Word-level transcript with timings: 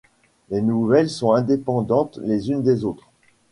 Les 0.49 0.61
nouvelles 0.63 1.11
sont 1.11 1.33
indépendantes 1.35 2.17
les 2.23 2.49
unes 2.49 2.63
des 2.63 2.85
autres. 2.85 3.07